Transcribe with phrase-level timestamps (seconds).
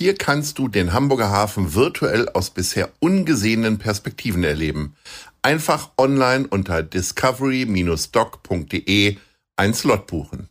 [0.00, 4.96] Hier kannst du den Hamburger Hafen virtuell aus bisher ungesehenen Perspektiven erleben.
[5.42, 9.18] Einfach online unter discovery-doc.de
[9.56, 10.48] ein Slot buchen.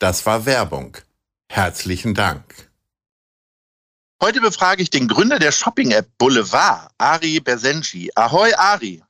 [0.00, 0.96] Das war Werbung.
[1.48, 2.72] Herzlichen Dank.
[4.20, 8.10] Heute befrage ich den Gründer der Shopping-App Boulevard, Ari Bersenci.
[8.16, 9.00] Ahoi, Ari.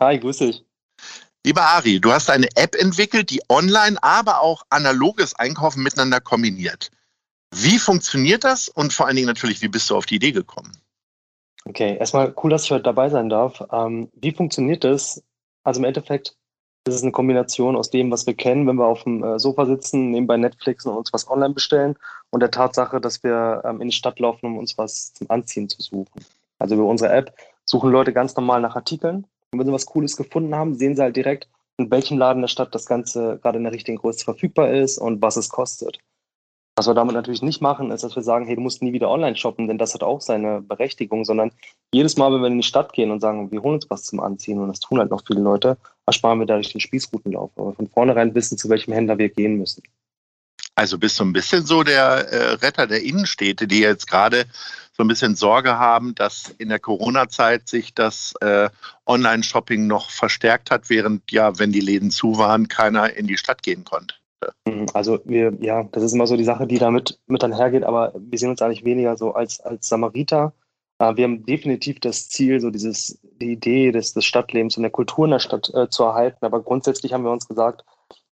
[0.00, 0.64] Hi, grüß dich.
[1.46, 6.90] Lieber Ari, du hast eine App entwickelt, die online, aber auch analoges Einkaufen miteinander kombiniert.
[7.54, 10.72] Wie funktioniert das und vor allen Dingen natürlich, wie bist du auf die Idee gekommen?
[11.66, 13.62] Okay, erstmal cool, dass ich heute dabei sein darf.
[13.70, 15.22] Ähm, wie funktioniert das?
[15.62, 16.34] Also im Endeffekt
[16.88, 19.66] ist es eine Kombination aus dem, was wir kennen, wenn wir auf dem äh, Sofa
[19.66, 21.96] sitzen, nebenbei Netflix und uns was online bestellen
[22.30, 25.68] und der Tatsache, dass wir ähm, in die Stadt laufen, um uns was zum Anziehen
[25.68, 26.24] zu suchen.
[26.58, 27.36] Also über unsere App
[27.66, 31.02] suchen Leute ganz normal nach Artikeln und wenn sie was Cooles gefunden haben, sehen sie
[31.02, 34.70] halt direkt, in welchem Laden der Stadt das Ganze gerade in der richtigen Größe verfügbar
[34.72, 35.98] ist und was es kostet.
[36.74, 39.10] Was wir damit natürlich nicht machen, ist, dass wir sagen, hey, du musst nie wieder
[39.10, 41.52] online shoppen, denn das hat auch seine Berechtigung, sondern
[41.92, 44.20] jedes Mal, wenn wir in die Stadt gehen und sagen, wir holen uns was zum
[44.20, 47.50] Anziehen, und das tun halt noch viele Leute, ersparen wir dadurch den Spießrutenlauf.
[47.56, 49.82] Aber von vornherein wissen, zu welchem Händler wir gehen müssen.
[50.74, 54.46] Also bist du ein bisschen so der äh, Retter der Innenstädte, die jetzt gerade
[54.96, 58.70] so ein bisschen Sorge haben, dass in der Corona-Zeit sich das äh,
[59.06, 63.62] Online-Shopping noch verstärkt hat, während ja, wenn die Läden zu waren, keiner in die Stadt
[63.62, 64.14] gehen konnte.
[64.66, 68.12] Mhm, also wir, ja, das ist immer so die Sache, die damit mit einhergeht, aber
[68.16, 70.52] wir sehen uns eigentlich weniger so als, als Samariter.
[70.98, 74.92] Äh, wir haben definitiv das Ziel, so dieses, die Idee des, des Stadtlebens und der
[74.92, 76.44] Kultur in der Stadt äh, zu erhalten.
[76.44, 77.84] Aber grundsätzlich haben wir uns gesagt,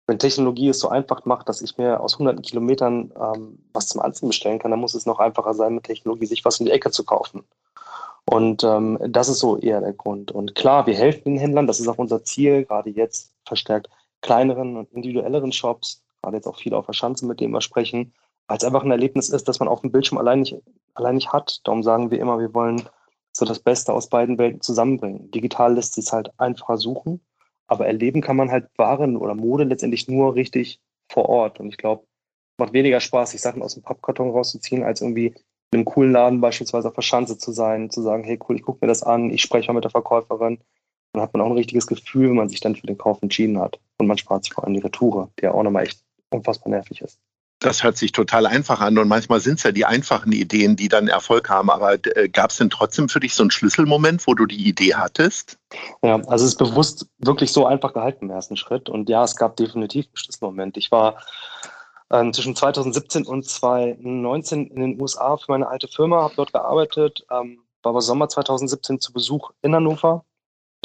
[0.07, 4.01] wenn Technologie es so einfach macht, dass ich mir aus hunderten Kilometern ähm, was zum
[4.01, 6.73] Anziehen bestellen kann, dann muss es noch einfacher sein, mit Technologie sich was in die
[6.73, 7.45] Ecke zu kaufen.
[8.25, 10.33] Und ähm, das ist so eher der Grund.
[10.33, 13.89] Und klar, wir helfen den Händlern, das ist auch unser Ziel, gerade jetzt verstärkt
[14.21, 18.13] kleineren und individuelleren Shops, gerade jetzt auch viele auf der Schanze, mit denen wir sprechen,
[18.49, 20.57] es einfach ein Erlebnis ist, das man auf dem Bildschirm allein nicht,
[20.95, 21.61] allein nicht hat.
[21.65, 22.83] Darum sagen wir immer, wir wollen
[23.33, 25.31] so das Beste aus beiden Welten zusammenbringen.
[25.31, 27.21] Digital lässt sich halt einfacher suchen,
[27.69, 31.61] aber erleben kann man halt Waren oder Mode letztendlich nur richtig vor Ort.
[31.61, 32.05] Und ich glaube,
[32.59, 35.27] macht weniger Spaß, sich Sachen aus dem Pappkarton rauszuziehen, als irgendwie
[35.73, 38.63] in einem coolen Laden beispielsweise auf der Schanze zu sein, zu sagen, hey cool, ich
[38.63, 40.59] gucke mir das an, ich spreche mal mit der Verkäuferin
[41.13, 43.59] dann hat man auch ein richtiges Gefühl, wenn man sich dann für den Kauf entschieden
[43.59, 43.81] hat.
[44.01, 47.01] Und man spart sich vor allem die Retoure, die ja auch nochmal echt unfassbar nervig
[47.03, 47.19] ist.
[47.63, 50.89] Das hört sich total einfach an und manchmal sind es ja die einfachen Ideen, die
[50.89, 51.69] dann Erfolg haben.
[51.69, 54.95] Aber äh, gab es denn trotzdem für dich so einen Schlüsselmoment, wo du die Idee
[54.95, 55.59] hattest?
[56.03, 58.89] Ja, also es ist bewusst wirklich so einfach gehalten im ersten Schritt.
[58.89, 60.79] Und ja, es gab definitiv einen Schlüsselmoment.
[60.79, 61.23] Ich war
[62.11, 67.27] ähm, zwischen 2017 und 2019 in den USA für meine alte Firma, habe dort gearbeitet,
[67.31, 70.25] ähm, war aber Sommer 2017 zu Besuch in Hannover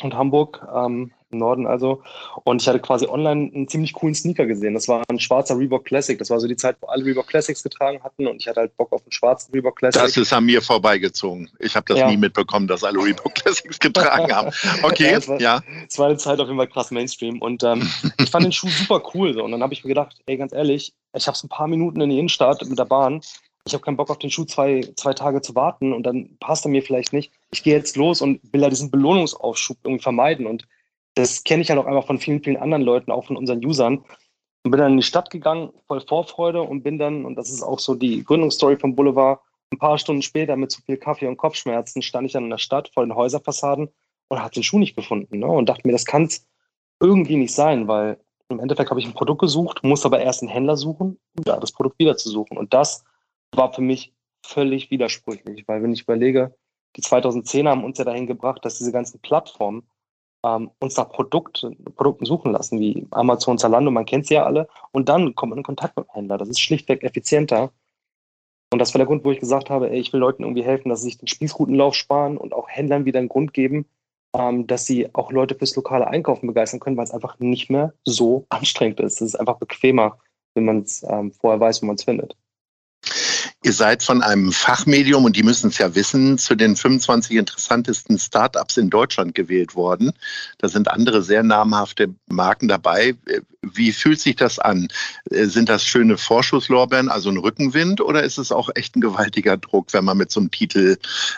[0.01, 2.01] und Hamburg, ähm, Norden also.
[2.43, 4.73] Und ich hatte quasi online einen ziemlich coolen Sneaker gesehen.
[4.73, 6.17] Das war ein schwarzer Reebok Classic.
[6.17, 8.77] Das war so die Zeit, wo alle Reebok Classics getragen hatten und ich hatte halt
[8.77, 10.01] Bock auf einen schwarzen Reebok Classic.
[10.01, 11.49] Das ist an mir vorbeigezogen.
[11.59, 12.09] Ich habe das ja.
[12.09, 14.51] nie mitbekommen, dass alle Reebok Classics getragen haben.
[14.83, 15.17] Okay, ja.
[15.17, 15.63] Es war, ja.
[15.97, 19.01] War eine Zeit auf jeden Fall krass Mainstream und ähm, ich fand den Schuh super
[19.13, 19.33] cool.
[19.33, 19.43] So.
[19.43, 22.01] Und dann habe ich mir gedacht, ey, ganz ehrlich, ich habe es ein paar Minuten
[22.01, 23.21] in die Innenstadt mit der Bahn
[23.67, 26.65] ich habe keinen Bock auf den Schuh zwei, zwei Tage zu warten und dann passt
[26.65, 27.31] er mir vielleicht nicht.
[27.51, 30.45] Ich gehe jetzt los und will ja diesen Belohnungsaufschub irgendwie vermeiden.
[30.45, 30.67] Und
[31.15, 34.03] das kenne ich ja noch einfach von vielen, vielen anderen Leuten, auch von unseren Usern.
[34.63, 37.63] Und bin dann in die Stadt gegangen, voll Vorfreude und bin dann, und das ist
[37.63, 39.39] auch so die Gründungsstory vom Boulevard,
[39.71, 42.57] ein paar Stunden später mit zu viel Kaffee und Kopfschmerzen stand ich dann in der
[42.57, 43.89] Stadt vor den Häuserfassaden
[44.27, 45.39] und habe den Schuh nicht gefunden.
[45.39, 45.47] Ne?
[45.47, 46.47] Und dachte mir, das kann es
[46.99, 48.19] irgendwie nicht sein, weil
[48.49, 51.57] im Endeffekt habe ich ein Produkt gesucht, muss aber erst einen Händler suchen, um da
[51.57, 52.57] das Produkt wieder zu suchen.
[52.57, 53.03] Und das
[53.51, 54.13] war für mich
[54.43, 56.55] völlig widersprüchlich, weil wenn ich überlege,
[56.95, 59.83] die 2010er haben uns ja dahin gebracht, dass diese ganzen Plattformen
[60.45, 61.65] ähm, uns nach Produkt,
[61.95, 65.59] Produkten suchen lassen, wie Amazon, Zalando, man kennt sie ja alle, und dann kommt man
[65.59, 66.37] in Kontakt mit dem Händler.
[66.37, 67.71] Das ist schlichtweg effizienter.
[68.71, 70.89] Und das war der Grund, wo ich gesagt habe, ey, ich will Leuten irgendwie helfen,
[70.89, 73.85] dass sie sich den Spießrutenlauf sparen und auch Händlern wieder einen Grund geben,
[74.35, 77.93] ähm, dass sie auch Leute fürs lokale Einkaufen begeistern können, weil es einfach nicht mehr
[78.03, 79.21] so anstrengend ist.
[79.21, 80.17] Es ist einfach bequemer,
[80.55, 82.35] wenn man es ähm, vorher weiß, wo man es findet.
[83.65, 88.19] Ihr seid von einem Fachmedium, und die müssen es ja wissen, zu den 25 interessantesten
[88.19, 90.11] Startups in Deutschland gewählt worden.
[90.59, 93.15] Da sind andere sehr namhafte Marken dabei.
[93.63, 94.89] Wie fühlt sich das an?
[95.31, 99.93] Sind das schöne Vorschusslorbeeren, also ein Rückenwind, oder ist es auch echt ein gewaltiger Druck,
[99.93, 100.97] wenn man mit so einem Titel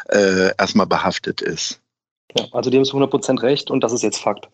[0.10, 1.80] äh, erstmal behaftet ist?
[2.38, 4.50] Ja, also die haben es 100% recht und das ist jetzt Fakt.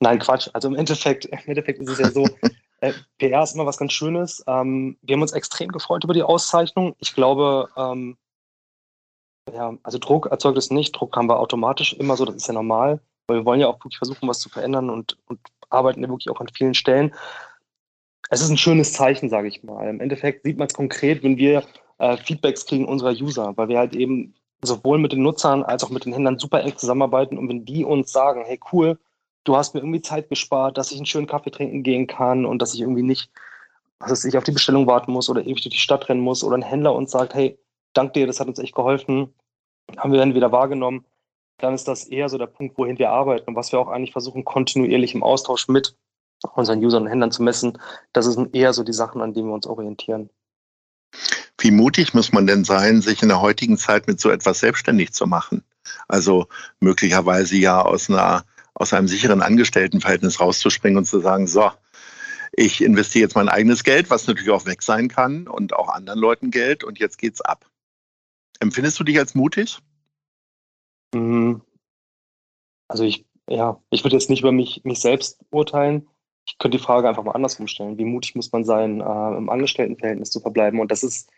[0.00, 0.48] Nein, Quatsch.
[0.54, 2.26] Also im Endeffekt, im Endeffekt ist es ja so,
[2.80, 4.42] äh, PR ist immer was ganz Schönes.
[4.46, 6.94] Ähm, wir haben uns extrem gefreut über die Auszeichnung.
[6.98, 8.16] Ich glaube, ähm,
[9.52, 10.92] ja, also Druck erzeugt es nicht.
[10.92, 13.78] Druck haben wir automatisch immer so, das ist ja normal, weil wir wollen ja auch
[13.78, 15.40] wirklich versuchen, was zu verändern und, und
[15.70, 17.14] arbeiten ja wirklich auch an vielen Stellen.
[18.30, 19.88] Es ist ein schönes Zeichen, sage ich mal.
[19.88, 21.64] Im Endeffekt sieht man es konkret, wenn wir
[21.98, 25.90] äh, Feedbacks kriegen unserer User, weil wir halt eben sowohl mit den Nutzern als auch
[25.90, 28.98] mit den Händlern super eng zusammenarbeiten und wenn die uns sagen, hey cool,
[29.48, 32.60] du hast mir irgendwie Zeit gespart, dass ich einen schönen Kaffee trinken gehen kann und
[32.60, 33.30] dass ich irgendwie nicht,
[33.98, 36.56] dass ich auf die Bestellung warten muss oder ewig durch die Stadt rennen muss oder
[36.56, 37.58] ein Händler uns sagt, hey,
[37.94, 39.32] dank dir, das hat uns echt geholfen,
[39.96, 41.06] haben wir dann wieder wahrgenommen,
[41.56, 44.12] dann ist das eher so der Punkt, wohin wir arbeiten und was wir auch eigentlich
[44.12, 45.96] versuchen, kontinuierlich im Austausch mit
[46.54, 47.78] unseren Usern und Händlern zu messen.
[48.12, 50.28] Das sind eher so die Sachen, an denen wir uns orientieren.
[51.58, 55.12] Wie mutig muss man denn sein, sich in der heutigen Zeit mit so etwas selbstständig
[55.12, 55.64] zu machen?
[56.06, 56.46] Also
[56.78, 58.44] möglicherweise ja aus einer
[58.78, 61.70] aus einem sicheren Angestelltenverhältnis rauszuspringen und zu sagen, so,
[62.52, 66.20] ich investiere jetzt mein eigenes Geld, was natürlich auch weg sein kann und auch anderen
[66.20, 67.68] Leuten Geld und jetzt geht's ab.
[68.60, 69.78] Empfindest du dich als mutig?
[71.12, 71.60] Mhm.
[72.86, 76.08] Also ich, ja, ich würde jetzt nicht über mich, mich selbst urteilen.
[76.46, 77.98] Ich könnte die Frage einfach mal andersrum stellen.
[77.98, 80.80] Wie mutig muss man sein, äh, im Angestelltenverhältnis zu verbleiben?
[80.80, 81.30] Und das ist,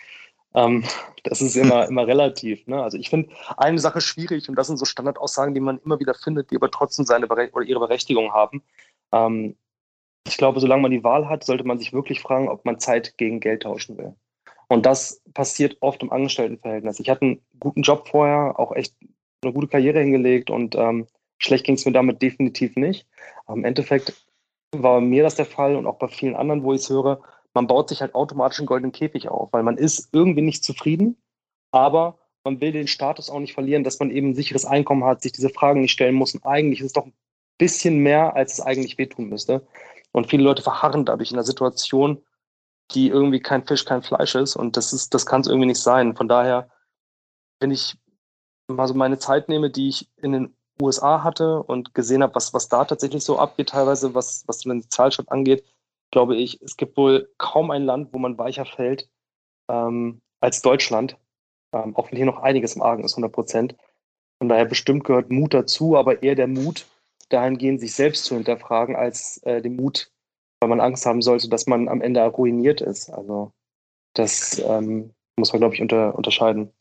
[0.55, 0.85] ähm,
[1.25, 2.67] das ist immer, immer relativ.
[2.67, 2.82] Ne?
[2.82, 6.14] Also ich finde eine Sache schwierig und das sind so Standardaussagen, die man immer wieder
[6.14, 8.62] findet, die aber trotzdem seine Bere oder ihre Berechtigung haben.
[9.12, 9.56] Ähm,
[10.26, 13.17] ich glaube, solange man die Wahl hat, sollte man sich wirklich fragen, ob man Zeit
[13.17, 14.14] gegen Geld tauschen will.
[14.69, 17.00] Und das passiert oft im Angestelltenverhältnis.
[17.00, 18.94] Ich hatte einen guten Job vorher, auch echt
[19.43, 21.06] eine gute Karriere hingelegt und ähm,
[21.38, 23.06] schlecht ging es mir damit definitiv nicht.
[23.47, 24.26] Aber Im Endeffekt
[24.73, 27.20] war mir das der Fall und auch bei vielen anderen, wo ich es höre,
[27.55, 31.20] man baut sich halt automatisch einen goldenen Käfig auf, weil man ist irgendwie nicht zufrieden,
[31.73, 35.23] aber man will den Status auch nicht verlieren, dass man eben ein sicheres Einkommen hat,
[35.23, 36.35] sich diese Fragen nicht stellen muss.
[36.35, 37.14] Und eigentlich ist es doch ein
[37.58, 39.67] bisschen mehr, als es eigentlich wehtun müsste.
[40.12, 42.23] Und viele Leute verharren dadurch in einer Situation,
[42.93, 44.56] die irgendwie kein Fisch, kein Fleisch ist.
[44.56, 46.17] Und das das kann es irgendwie nicht sein.
[46.17, 46.70] Von daher,
[47.61, 47.97] wenn ich
[48.69, 52.55] mal so meine Zeit nehme, die ich in den USA hatte und gesehen habe, was,
[52.55, 55.64] was da tatsächlich so abgeht, teilweise, was, was den Zahlschritt angeht,
[56.11, 59.09] glaube ich, es gibt wohl kaum ein Land, wo man weicher fällt
[59.69, 61.17] ähm, als Deutschland.
[61.73, 63.77] Ähm, auch wenn hier noch einiges im Argen ist, 100 Prozent.
[64.39, 66.87] Von daher bestimmt gehört Mut dazu, aber eher der Mut,
[67.29, 70.11] dahingehend sich selbst zu hinterfragen, als äh, den Mut,
[70.61, 73.11] weil man Angst haben sollte, dass man am Ende ruiniert ist.
[73.11, 73.53] Also
[74.15, 76.73] das ähm, muss man, glaube ich, unter, unterscheiden.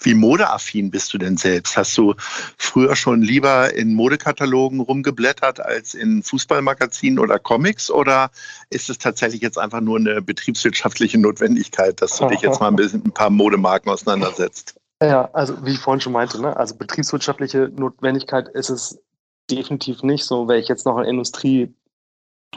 [0.00, 1.76] Wie modeaffin bist du denn selbst?
[1.76, 2.14] Hast du
[2.56, 7.90] früher schon lieber in Modekatalogen rumgeblättert als in Fußballmagazinen oder Comics?
[7.90, 8.30] Oder
[8.70, 12.76] ist es tatsächlich jetzt einfach nur eine betriebswirtschaftliche Notwendigkeit, dass du dich jetzt mal ein
[12.76, 14.78] bisschen ein paar Modemarken auseinandersetzt?
[15.02, 16.56] Ja, also wie ich vorhin schon meinte, ne?
[16.56, 19.00] also betriebswirtschaftliche Notwendigkeit ist es
[19.50, 20.24] definitiv nicht.
[20.24, 21.72] So wäre ich jetzt noch in der Industrie,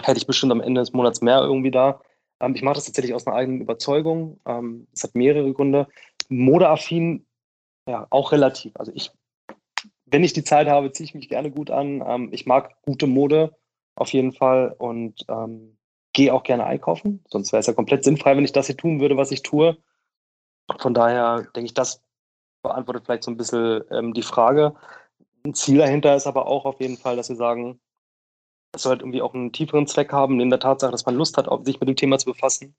[0.02, 2.02] hätte ich bestimmt am Ende des Monats mehr irgendwie da.
[2.40, 4.40] Ähm, ich mache das tatsächlich aus einer eigenen Überzeugung.
[4.46, 5.88] Ähm, es hat mehrere Gründe.
[6.30, 7.26] Modeaffin
[7.88, 8.76] ja, auch relativ.
[8.76, 9.12] Also ich,
[10.06, 12.04] wenn ich die Zeit habe, ziehe ich mich gerne gut an.
[12.06, 13.56] Ähm, ich mag gute Mode
[13.96, 15.78] auf jeden Fall und ähm,
[16.14, 17.24] gehe auch gerne einkaufen.
[17.28, 19.78] Sonst wäre es ja komplett sinnfrei, wenn ich das hier tun würde, was ich tue.
[20.80, 22.04] Von daher denke ich, das
[22.62, 24.76] beantwortet vielleicht so ein bisschen ähm, die Frage.
[25.44, 27.80] Ein Ziel dahinter ist aber auch auf jeden Fall, dass wir sagen,
[28.74, 31.38] es soll halt irgendwie auch einen tieferen Zweck haben, in der Tatsache, dass man Lust
[31.38, 32.76] hat, sich mit dem Thema zu befassen.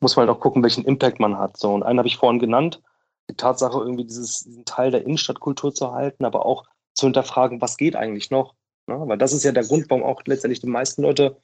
[0.00, 1.56] Muss man halt auch gucken, welchen Impact man hat.
[1.56, 2.82] So, und einen habe ich vorhin genannt,
[3.30, 6.64] die Tatsache, irgendwie dieses, diesen Teil der Innenstadtkultur zu halten, aber auch
[6.94, 8.54] zu hinterfragen, was geht eigentlich noch?
[8.86, 9.00] Ne?
[9.06, 11.36] Weil das ist ja der Grund, warum auch letztendlich die meisten Leute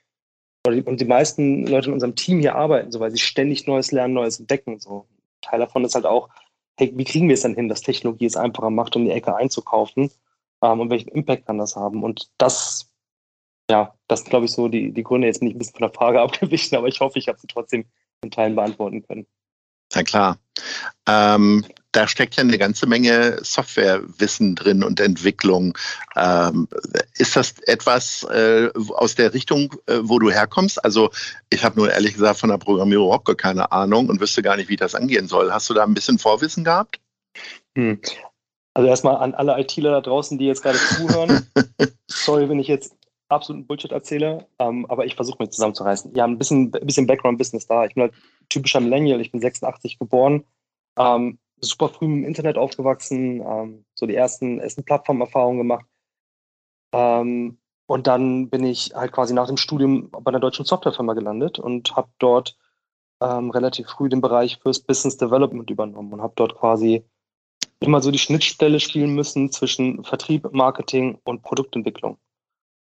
[0.66, 3.66] oder die, und die meisten Leute in unserem Team hier arbeiten, so weil sie ständig
[3.66, 4.78] Neues lernen, Neues entdecken.
[4.78, 5.06] So.
[5.40, 6.28] Teil davon ist halt auch,
[6.78, 9.34] hey, wie kriegen wir es dann hin, dass Technologie es einfacher macht, um die Ecke
[9.34, 10.10] einzukaufen?
[10.62, 12.04] Ähm, und welchen Impact kann das haben?
[12.04, 12.90] Und das,
[13.70, 15.94] ja, das sind, glaube ich, so die, die Gründe jetzt nicht ein bisschen von der
[15.94, 17.84] Frage abgewichen, aber ich hoffe, ich habe sie trotzdem
[18.22, 19.26] in Teilen beantworten können.
[19.94, 20.38] Na klar.
[21.06, 25.76] Ähm, da steckt ja eine ganze Menge Softwarewissen drin und Entwicklung.
[26.16, 26.66] Ähm,
[27.18, 30.82] ist das etwas äh, aus der Richtung, äh, wo du herkommst?
[30.82, 31.11] Also
[31.50, 34.56] ich habe nur ehrlich gesagt von der Programmierung überhaupt gar keine Ahnung und wüsste gar
[34.56, 35.52] nicht, wie das angehen soll.
[35.52, 36.99] Hast du da ein bisschen Vorwissen gehabt?
[37.76, 38.00] Hm.
[38.75, 41.46] Also erstmal an alle ITler da draußen, die jetzt gerade zuhören.
[42.06, 42.94] Sorry, wenn ich jetzt
[43.32, 46.14] absoluten Bullshit erzähle, ähm, aber ich versuche mich zusammenzureißen.
[46.14, 47.84] Ja, ein bisschen, ein bisschen Background-Business da.
[47.84, 48.14] Ich bin halt
[48.48, 50.44] typischer Millennial, ich bin 86 geboren,
[50.98, 55.86] ähm, super früh im Internet aufgewachsen, ähm, so die ersten, ersten Plattformerfahrungen gemacht.
[56.92, 61.58] Ähm, und dann bin ich halt quasi nach dem Studium bei einer deutschen Softwarefirma gelandet
[61.58, 62.56] und habe dort
[63.20, 67.04] ähm, relativ früh den Bereich fürs Business Development übernommen und habe dort quasi
[67.80, 72.18] immer so die Schnittstelle spielen müssen zwischen Vertrieb, Marketing und Produktentwicklung.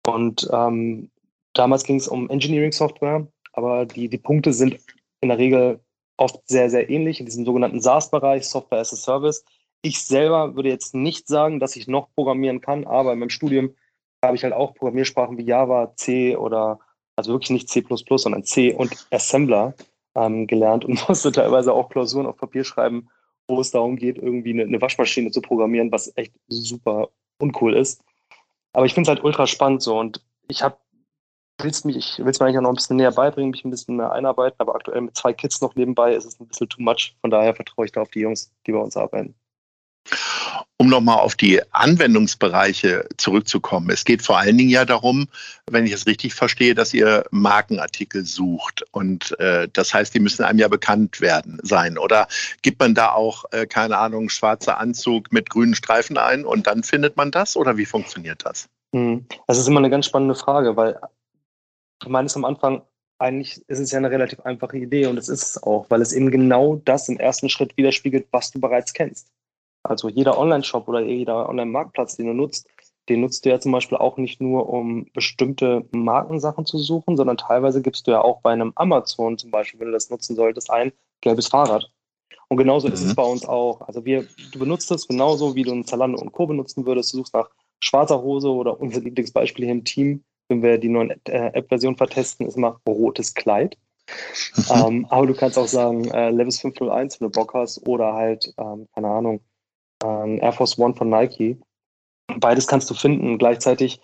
[0.07, 1.11] Und ähm,
[1.53, 4.79] damals ging es um Engineering Software, aber die, die Punkte sind
[5.21, 5.81] in der Regel
[6.17, 9.45] oft sehr, sehr ähnlich in diesem sogenannten SaaS-Bereich, Software as a Service.
[9.83, 13.75] Ich selber würde jetzt nicht sagen, dass ich noch programmieren kann, aber in meinem Studium
[14.23, 16.79] habe ich halt auch Programmiersprachen wie Java, C oder
[17.17, 17.85] also wirklich nicht C,
[18.17, 19.75] sondern C und Assembler
[20.15, 23.09] ähm, gelernt und musste teilweise auch Klausuren auf Papier schreiben,
[23.49, 28.03] wo es darum geht, irgendwie eine, eine Waschmaschine zu programmieren, was echt super uncool ist.
[28.73, 30.77] Aber ich finde es halt ultra spannend so und ich habe
[31.63, 33.71] willst mich, ich will es mir eigentlich auch noch ein bisschen näher beibringen, mich ein
[33.71, 36.83] bisschen mehr einarbeiten, aber aktuell mit zwei Kids noch nebenbei ist es ein bisschen too
[36.83, 37.17] much.
[37.21, 39.35] Von daher vertraue ich da auf die Jungs, die bei uns arbeiten.
[40.79, 43.91] Um nochmal auf die Anwendungsbereiche zurückzukommen.
[43.91, 45.29] Es geht vor allen Dingen ja darum,
[45.71, 48.83] wenn ich es richtig verstehe, dass ihr Markenartikel sucht.
[48.91, 51.99] Und äh, das heißt, die müssen einem ja bekannt werden sein.
[51.99, 52.29] Oder
[52.63, 56.83] gibt man da auch, äh, keine Ahnung, schwarzer Anzug mit grünen Streifen ein und dann
[56.83, 57.57] findet man das?
[57.57, 58.69] Oder wie funktioniert das?
[58.95, 59.27] Hm.
[59.47, 60.99] Das ist immer eine ganz spannende Frage, weil
[62.03, 62.83] ich meine am Anfang,
[63.19, 66.13] eigentlich ist es ja eine relativ einfache Idee und es ist es auch, weil es
[66.13, 69.29] eben genau das im ersten Schritt widerspiegelt, was du bereits kennst.
[69.83, 72.69] Also jeder Online-Shop oder jeder Online-Marktplatz, den du nutzt,
[73.09, 77.37] den nutzt du ja zum Beispiel auch nicht nur, um bestimmte Markensachen zu suchen, sondern
[77.37, 80.71] teilweise gibst du ja auch bei einem Amazon zum Beispiel, wenn du das nutzen solltest,
[80.71, 81.91] ein gelbes Fahrrad.
[82.49, 82.95] Und genauso mhm.
[82.95, 83.17] ist es mhm.
[83.17, 83.81] bei uns auch.
[83.83, 86.47] Also wir, du benutzt es genauso, wie du ein Zalando und Co.
[86.47, 87.13] benutzen würdest.
[87.13, 87.49] Du suchst nach
[87.81, 92.47] schwarzer Hose oder unser Lieblingsbeispiel hier im Team, wenn wir die neuen äh, App-Version vertesten,
[92.47, 93.77] ist immer rotes Kleid.
[94.71, 98.53] ähm, aber du kannst auch sagen, äh, Levis 501, wenn du Bock hast, oder halt,
[98.59, 99.41] ähm, keine Ahnung,
[100.05, 101.59] ähm, Air Force One von Nike.
[102.39, 103.39] Beides kannst du finden.
[103.39, 104.01] Gleichzeitig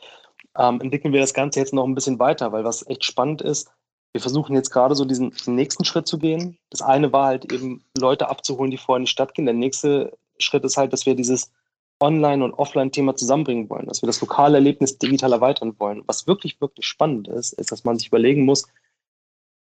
[0.58, 3.70] ähm, entwickeln wir das Ganze jetzt noch ein bisschen weiter, weil was echt spannend ist,
[4.12, 6.56] wir versuchen jetzt gerade so diesen nächsten Schritt zu gehen.
[6.70, 9.44] Das eine war halt eben, Leute abzuholen, die vorher in die Stadt gehen.
[9.44, 11.52] Der nächste Schritt ist halt, dass wir dieses
[12.00, 16.02] Online- und Offline-Thema zusammenbringen wollen, dass wir das lokale Erlebnis digital erweitern wollen.
[16.06, 18.66] Was wirklich, wirklich spannend ist, ist, dass man sich überlegen muss,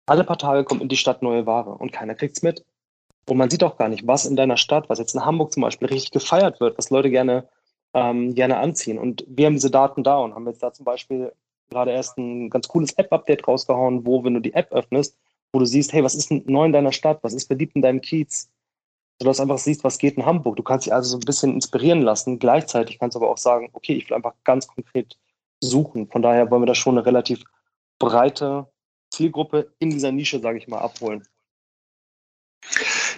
[0.05, 2.65] alle paar Tage kommt in die Stadt neue Ware und keiner kriegt es mit.
[3.29, 5.61] Und man sieht auch gar nicht, was in deiner Stadt, was jetzt in Hamburg zum
[5.61, 7.47] Beispiel richtig gefeiert wird, was Leute gerne,
[7.93, 8.97] ähm, gerne anziehen.
[8.97, 11.33] Und wir haben diese Daten da und haben jetzt da zum Beispiel
[11.69, 15.17] gerade erst ein ganz cooles App-Update rausgehauen, wo, wenn du die App öffnest,
[15.51, 17.19] wo du siehst, hey, was ist neu in deiner Stadt?
[17.21, 18.49] Was ist beliebt in deinem Kiez?
[19.19, 20.55] Sodass du einfach siehst, was geht in Hamburg.
[20.55, 22.39] Du kannst dich also so ein bisschen inspirieren lassen.
[22.39, 25.17] Gleichzeitig kannst du aber auch sagen, okay, ich will einfach ganz konkret
[25.59, 26.07] suchen.
[26.07, 27.43] Von daher wollen wir da schon eine relativ
[27.99, 28.67] breite
[29.09, 31.27] Zielgruppe in dieser Nische, sage ich mal, abholen.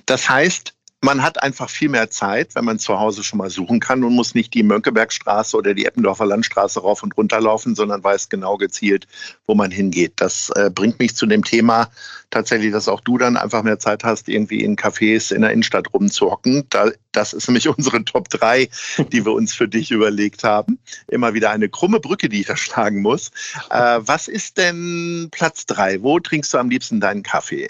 [0.10, 3.80] Das heißt, man hat einfach viel mehr Zeit, wenn man zu Hause schon mal suchen
[3.80, 8.04] kann und muss nicht die Mönckebergstraße oder die Eppendorfer Landstraße rauf und runter laufen, sondern
[8.04, 9.08] weiß genau gezielt,
[9.46, 10.14] wo man hingeht.
[10.16, 11.90] Das äh, bringt mich zu dem Thema
[12.32, 15.94] tatsächlich, dass auch du dann einfach mehr Zeit hast, irgendwie in Cafés in der Innenstadt
[15.94, 16.66] rumzuhocken.
[16.72, 18.68] Da, das ist nämlich unsere Top 3,
[19.12, 20.80] die wir uns für dich überlegt haben.
[21.08, 23.30] Immer wieder eine krumme Brücke, die ich da schlagen muss.
[23.70, 26.02] Äh, was ist denn Platz 3?
[26.02, 27.68] Wo trinkst du am liebsten deinen Kaffee?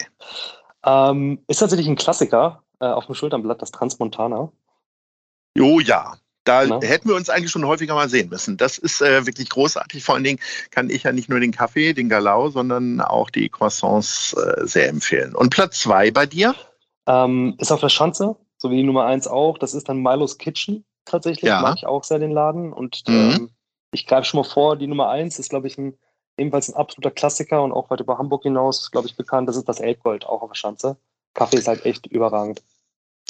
[0.84, 4.50] Ähm, ist tatsächlich ein Klassiker äh, auf dem Schulternblatt, das Transmontana.
[5.58, 6.80] Oh ja, da Na?
[6.80, 8.56] hätten wir uns eigentlich schon häufiger mal sehen müssen.
[8.56, 10.02] Das ist äh, wirklich großartig.
[10.02, 13.48] Vor allen Dingen kann ich ja nicht nur den Kaffee, den Galau, sondern auch die
[13.48, 15.34] Croissants äh, sehr empfehlen.
[15.34, 16.54] Und Platz zwei bei dir?
[17.06, 19.58] Ähm, ist auf der Schanze, so wie die Nummer eins auch.
[19.58, 21.48] Das ist dann Milo's Kitchen tatsächlich.
[21.48, 21.60] Ja.
[21.60, 22.72] Mag ich auch sehr den Laden.
[22.72, 23.14] Und mhm.
[23.14, 23.50] ähm,
[23.92, 25.98] ich greife schon mal vor, die Nummer eins ist, glaube ich, ein
[26.40, 29.48] ebenfalls ein absoluter Klassiker und auch weit über Hamburg hinaus, glaube ich, bekannt.
[29.48, 30.96] Das ist das Elbgold, auch auf der Schanze.
[31.34, 32.62] Kaffee ist halt echt überragend.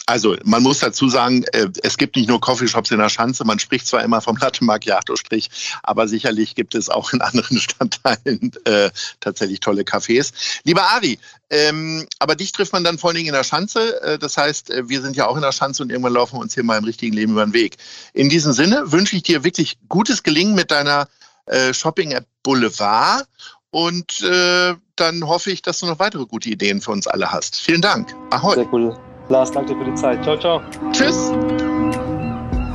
[0.07, 3.59] Also man muss dazu sagen, äh, es gibt nicht nur Coffeeshops in der Schanze, man
[3.59, 5.50] spricht zwar immer vom Latte Macchiato-Strich,
[5.83, 8.90] aber sicherlich gibt es auch in anderen Stadtteilen äh,
[9.21, 10.33] tatsächlich tolle Cafés.
[10.64, 11.19] Lieber Ari,
[11.50, 14.02] ähm, aber dich trifft man dann vor allen Dingen in der Schanze.
[14.02, 16.40] Äh, das heißt, äh, wir sind ja auch in der Schanze und irgendwann laufen wir
[16.40, 17.76] uns hier mal im richtigen Leben über den Weg.
[18.14, 21.09] In diesem Sinne wünsche ich dir wirklich gutes Gelingen mit deiner
[21.50, 23.26] äh, Shopping-App Boulevard.
[23.71, 27.61] Und äh, dann hoffe ich, dass du noch weitere gute Ideen für uns alle hast.
[27.61, 28.14] Vielen Dank.
[28.30, 28.54] Ahoi.
[28.57, 28.97] Sehr cool.
[29.28, 30.23] Lars, danke dir für die Zeit.
[30.25, 30.61] Ciao, ciao.
[30.92, 31.30] Tschüss.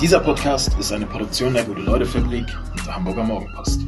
[0.02, 3.82] Dieser Podcast ist eine Produktion der Gute-Leute-Fabrik und der Hamburger Morgenpost.